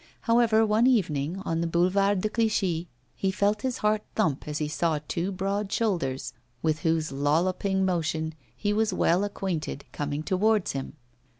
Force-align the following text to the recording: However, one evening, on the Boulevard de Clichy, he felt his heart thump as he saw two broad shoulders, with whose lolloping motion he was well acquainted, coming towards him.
However, 0.21 0.65
one 0.65 0.87
evening, 0.87 1.37
on 1.45 1.61
the 1.61 1.67
Boulevard 1.67 2.21
de 2.21 2.29
Clichy, 2.29 2.87
he 3.15 3.29
felt 3.29 3.61
his 3.61 3.77
heart 3.85 4.01
thump 4.15 4.47
as 4.47 4.57
he 4.57 4.67
saw 4.67 4.97
two 5.07 5.31
broad 5.31 5.71
shoulders, 5.71 6.33
with 6.63 6.79
whose 6.79 7.11
lolloping 7.11 7.85
motion 7.85 8.33
he 8.57 8.73
was 8.73 8.91
well 8.91 9.23
acquainted, 9.23 9.85
coming 9.91 10.23
towards 10.23 10.71
him. 10.71 10.93